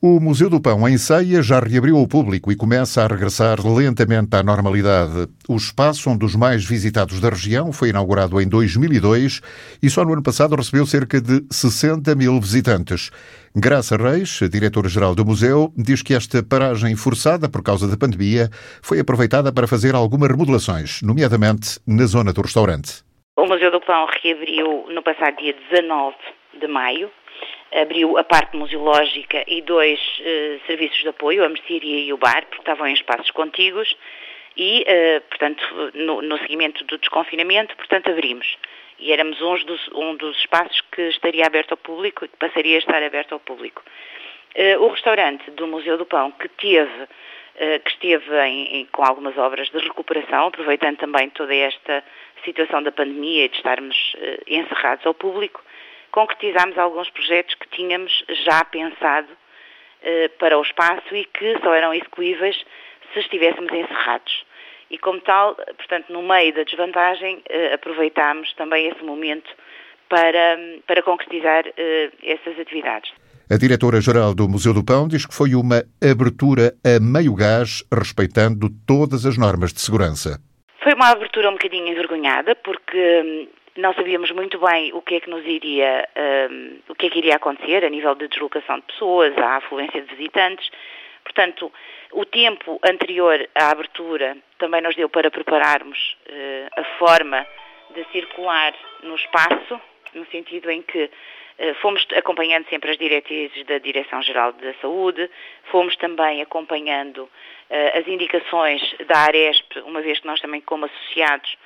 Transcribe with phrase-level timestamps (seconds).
[0.00, 4.36] O Museu do Pão, em Ceia, já reabriu ao público e começa a regressar lentamente
[4.36, 5.26] à normalidade.
[5.48, 9.40] O espaço, um dos mais visitados da região, foi inaugurado em 2002
[9.82, 13.10] e só no ano passado recebeu cerca de 60 mil visitantes.
[13.56, 19.00] Graça Reis, diretora-geral do museu, diz que esta paragem forçada por causa da pandemia foi
[19.00, 23.02] aproveitada para fazer algumas remodelações, nomeadamente na zona do restaurante.
[23.36, 26.14] O Museu do Pão reabriu no passado dia 19
[26.60, 27.10] de maio
[27.72, 32.46] abriu a parte museológica e dois uh, serviços de apoio, a mercearia e o bar,
[32.46, 33.94] porque estavam em espaços contíguos
[34.56, 35.62] e, uh, portanto,
[35.94, 38.56] no, no, seguimento do desconfinamento, portanto, abrimos.
[38.98, 42.78] E éramos dos, um dos espaços que estaria aberto ao público e que passaria a
[42.78, 43.82] estar aberto ao público.
[44.56, 47.06] Uh, o restaurante do Museu do Pão, que teve,
[47.84, 52.04] que esteve em, em, com algumas obras de recuperação, aproveitando também toda esta
[52.44, 54.14] situação da pandemia e de estarmos
[54.46, 55.60] encerrados ao público,
[56.10, 61.94] concretizámos alguns projetos que tínhamos já pensado uh, para o espaço e que só eram
[61.94, 62.56] execuíveis
[63.12, 64.44] se estivéssemos encerrados.
[64.90, 69.50] E como tal, portanto, no meio da desvantagem, uh, aproveitámos também esse momento
[70.08, 73.10] para, para concretizar uh, essas atividades.
[73.50, 78.68] A diretora-geral do Museu do Pão diz que foi uma abertura a meio gás, respeitando
[78.86, 80.38] todas as normas de segurança.
[80.82, 83.48] Foi uma abertura um bocadinho envergonhada, porque hum,
[83.78, 86.06] não sabíamos muito bem o que é que nos iria,
[86.50, 90.02] um, o que é que iria acontecer a nível de deslocação de pessoas, a afluência
[90.02, 90.68] de visitantes.
[91.22, 91.72] Portanto,
[92.12, 97.46] o tempo anterior à abertura também nos deu para prepararmos uh, a forma
[97.94, 99.80] de circular no espaço,
[100.12, 105.30] no sentido em que uh, fomos acompanhando sempre as diretrizes da Direção-Geral da Saúde,
[105.70, 111.56] fomos também acompanhando uh, as indicações da Aresp, uma vez que nós também, como associados,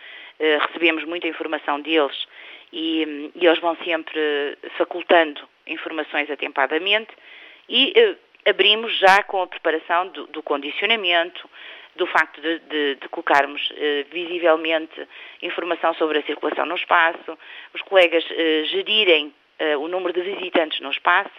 [0.67, 2.27] recebemos muita informação deles
[2.73, 7.13] e, e, eles vão sempre facultando informações atempadamente
[7.69, 8.17] e uh,
[8.49, 11.49] abrimos já com a preparação do, do condicionamento,
[11.95, 13.75] do facto de, de, de colocarmos uh,
[14.11, 15.07] visivelmente
[15.43, 17.39] informação sobre a circulação no espaço,
[17.75, 18.25] os colegas
[18.71, 19.33] gerirem
[19.79, 21.31] o número de visitantes no espaço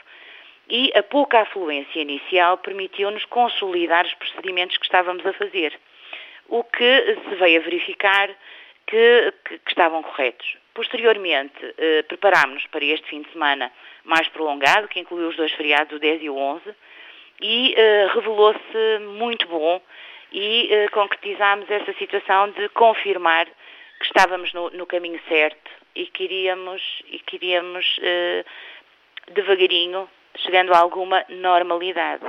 [0.70, 5.78] e a pouca afluência inicial permitiu-nos consolidar os procedimentos que estávamos a fazer.
[6.48, 8.30] O que se veio a verificar
[8.88, 10.58] que, que, que estavam corretos.
[10.74, 13.72] Posteriormente, eh, preparámos-nos para este fim de semana
[14.04, 16.76] mais prolongado, que incluiu os dois feriados, o 10 e o 11,
[17.42, 19.82] e eh, revelou-se muito bom
[20.32, 26.82] e eh, concretizámos essa situação de confirmar que estávamos no, no caminho certo e queríamos,
[27.08, 28.44] e queríamos eh,
[29.32, 32.26] devagarinho, chegando a alguma normalidade.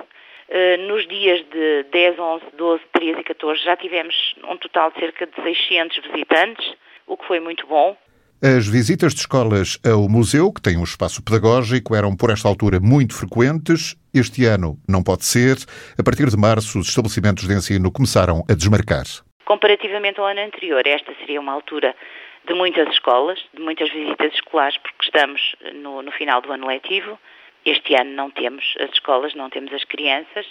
[0.56, 4.14] Eh, nos dias de 10, 11, 12, 13 e 14 já tivemos
[4.48, 6.74] um total de cerca de 600 visitantes,
[7.08, 7.96] o que foi muito bom.
[8.40, 12.78] As visitas de escolas ao museu, que tem um espaço pedagógico, eram por esta altura
[12.78, 13.96] muito frequentes.
[14.14, 15.56] Este ano não pode ser.
[15.98, 19.06] A partir de março, os estabelecimentos de ensino começaram a desmarcar.
[19.44, 21.96] Comparativamente ao ano anterior, esta seria uma altura
[22.46, 27.18] de muitas escolas, de muitas visitas escolares, porque estamos no, no final do ano letivo.
[27.64, 30.46] Este ano não temos as escolas, não temos as crianças,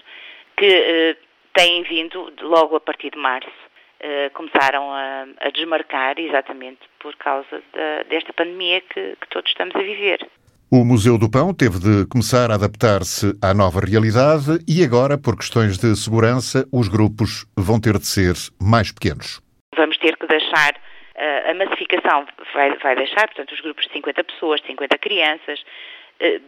[0.57, 1.15] que eh,
[1.53, 3.51] têm vindo logo a partir de março.
[3.99, 9.75] Eh, começaram a, a, desmarcar exatamente por causa da, desta pandemia que, que todos estamos
[9.75, 10.27] a viver.
[10.75, 15.37] O Museu do Pão teve de começar a adaptar-se à nova realidade e agora, por
[15.37, 19.39] questões de segurança, os grupos vão ter de ser mais pequenos.
[19.77, 22.25] Vamos ter que deixar uh, a massificação,
[22.55, 25.63] vai, vai, deixar, portanto, os grupos de 50 pessoas, de 50 crianças, eh,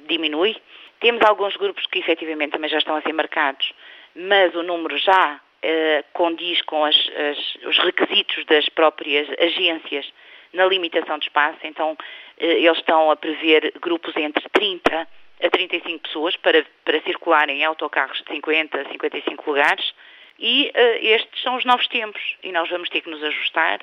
[0.08, 0.56] diminui.
[1.00, 3.74] Temos alguns grupos que efetivamente também já estão a ser marcados,
[4.16, 10.12] mas o número já uh, condiz com as, as, os requisitos das próprias agências
[10.54, 11.98] na limitação de espaço, então uh,
[12.40, 15.08] eles estão a prever grupos entre 30
[15.44, 19.94] a 35 pessoas para, para circularem em autocarros de 50 a 55 lugares
[20.40, 20.72] e
[21.02, 23.80] estes são os novos tempos e nós vamos ter que nos ajustar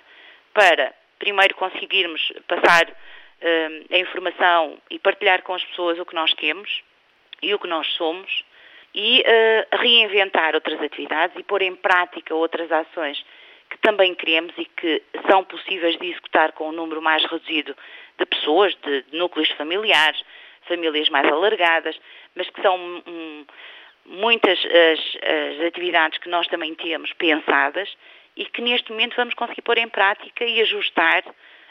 [0.55, 2.87] para primeiro conseguirmos passar
[3.91, 6.83] a informação e partilhar com as pessoas o que nós temos
[7.43, 8.45] e o que nós somos
[8.95, 13.25] e uh, reinventar outras atividades e pôr em prática outras ações
[13.71, 17.75] que também queremos e que são possíveis de executar com um número mais reduzido
[18.19, 20.23] de pessoas, de, de núcleos familiares,
[20.69, 21.99] famílias mais alargadas,
[22.35, 23.47] mas que são um,
[24.05, 27.89] muitas as, as atividades que nós também temos pensadas
[28.37, 31.25] e que neste momento vamos conseguir pôr em prática e ajustar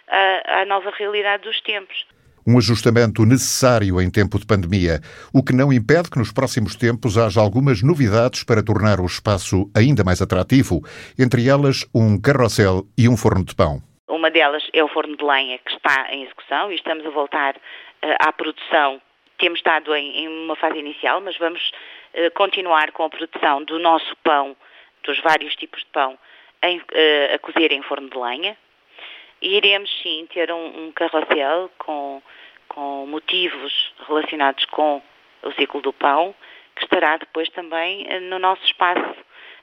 [0.07, 2.05] à, à nova realidade dos tempos.
[2.47, 4.99] Um ajustamento necessário em tempo de pandemia,
[5.31, 9.69] o que não impede que nos próximos tempos haja algumas novidades para tornar o espaço
[9.77, 10.81] ainda mais atrativo,
[11.19, 13.79] entre elas um carrossel e um forno de pão.
[14.07, 17.55] Uma delas é o forno de lenha que está em execução e estamos a voltar
[17.55, 17.59] uh,
[18.19, 18.99] à produção.
[19.37, 21.71] Temos estado em, uma fase inicial, mas vamos
[22.13, 24.55] eh, continuar com a produção do nosso pão,
[25.03, 26.17] dos vários tipos de pão,
[26.61, 28.55] eh, a cozer em forno de lenha.
[29.41, 32.21] Iremos sim ter um, um carrossel com,
[32.67, 35.01] com motivos relacionados com
[35.43, 36.35] o ciclo do pão,
[36.75, 39.15] que estará depois também eh, no nosso espaço,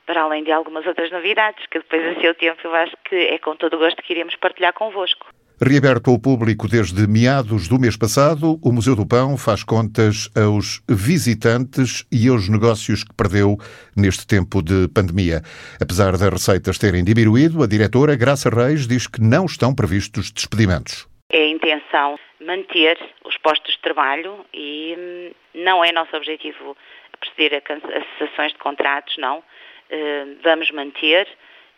[0.04, 3.38] para além de algumas outras novidades, que depois a seu tempo eu acho que é
[3.38, 5.26] com todo o gosto que iremos partilhar convosco.
[5.60, 10.80] Reaberto ao público desde meados do mês passado, o Museu do Pão faz contas aos
[10.88, 13.56] visitantes e aos negócios que perdeu
[13.96, 15.42] neste tempo de pandemia.
[15.82, 21.08] Apesar das receitas terem diminuído, a diretora Graça Reis diz que não estão previstos despedimentos.
[21.28, 25.30] É a intenção manter os postos de trabalho e hum,
[25.64, 26.76] não é nosso objetivo
[27.18, 29.38] proceder a cessações de contratos, não.
[29.38, 31.26] Uh, vamos manter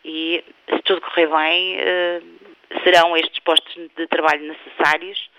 [0.05, 2.50] e, se tudo correr bem, uh,
[2.83, 5.29] serão estes postos de trabalho necessários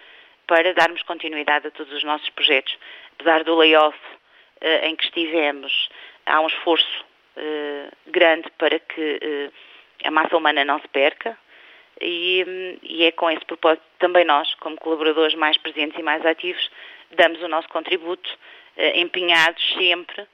[0.46, 2.76] para darmos continuidade a todos os nossos projetos.
[3.14, 5.88] Apesar do layoff uh, em que estivemos,
[6.26, 7.04] há um esforço
[7.36, 9.52] uh, grande para que uh,
[10.04, 11.38] a massa humana não se perca
[12.00, 16.70] e, e, é com esse propósito também nós, como colaboradores mais presentes e mais ativos,
[17.12, 18.28] damos o nosso contributo,
[18.94, 20.26] empenhados sempre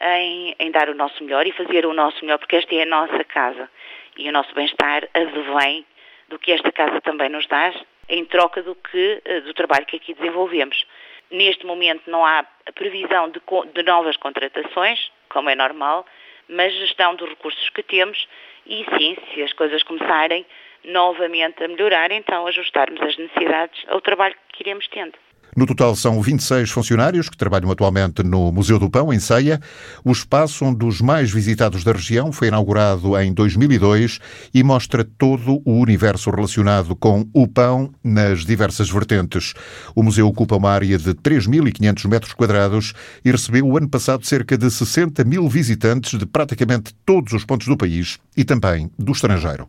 [0.00, 2.86] em, em, dar o nosso melhor e fazer o nosso melhor, porque esta é a
[2.86, 3.68] nossa casa
[4.16, 5.84] e o nosso bem-estar advém
[6.28, 7.72] do que esta casa também nos dá,
[8.08, 10.86] em troca do, que, eh, do trabalho que aqui desenvolvemos.
[11.30, 12.44] Neste momento não há
[12.74, 13.40] previsão de,
[13.74, 16.06] de novas contratações, como é normal,
[16.48, 18.28] mas gestão dos recursos que temos
[18.64, 20.46] e sim, se as coisas começarem
[20.84, 25.14] novamente a melhorar, então ajustarmos as necessidades ao trabalho que iremos tendo.
[25.54, 29.60] No total, são 26 funcionários que trabalham atualmente no Museu do Pão, em Ceia.
[30.04, 34.18] O espaço, um dos mais visitados da região, foi inaugurado em 2002
[34.52, 39.54] e mostra todo o universo relacionado com o pão nas diversas vertentes.
[39.94, 42.92] O museu ocupa uma área de 3.500 metros quadrados
[43.24, 47.66] e recebeu o ano passado cerca de 60 mil visitantes de praticamente todos os pontos
[47.66, 49.68] do país e também do estrangeiro.